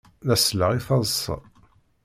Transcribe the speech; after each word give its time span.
La 0.27 0.35
selleɣ 0.37 0.71
i 0.73 0.79
taḍsa. 0.87 1.35